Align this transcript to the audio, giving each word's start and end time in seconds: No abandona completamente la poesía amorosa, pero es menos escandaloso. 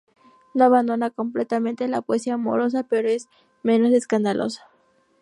No 0.55 0.63
abandona 0.65 1.11
completamente 1.11 1.87
la 1.87 2.01
poesía 2.01 2.33
amorosa, 2.33 2.81
pero 2.81 3.07
es 3.07 3.27
menos 3.61 3.91
escandaloso. 3.91 4.61